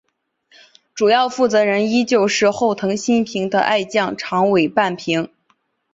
[0.95, 5.29] 主要负责人依旧是后藤新平的爱将长尾半平。